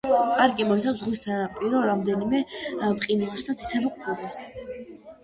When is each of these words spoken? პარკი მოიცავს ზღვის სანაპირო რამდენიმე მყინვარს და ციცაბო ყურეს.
პარკი 0.37 0.63
მოიცავს 0.69 1.01
ზღვის 1.01 1.19
სანაპირო 1.25 1.81
რამდენიმე 1.87 2.39
მყინვარს 2.95 3.45
და 3.51 3.55
ციცაბო 3.61 3.93
ყურეს. 3.99 4.41